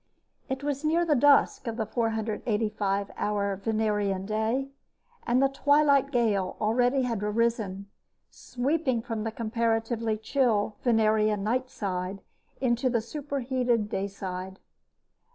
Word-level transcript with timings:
It 0.49 0.63
was 0.63 0.83
near 0.83 1.05
the 1.05 1.13
dusk 1.13 1.67
of 1.67 1.77
the 1.77 1.85
485 1.85 3.11
hour 3.17 3.55
Venerian 3.57 4.25
day, 4.25 4.69
and 5.27 5.43
the 5.43 5.47
Twilight 5.47 6.09
Gale 6.09 6.57
already 6.59 7.03
had 7.03 7.21
arisen, 7.21 7.85
sweeping 8.31 9.03
from 9.03 9.25
the 9.25 9.31
comparatively 9.31 10.17
chill 10.17 10.75
Venerian 10.83 11.43
nightside 11.43 12.21
into 12.59 12.89
the 12.89 12.99
superheated 12.99 13.89
dayside. 13.91 14.57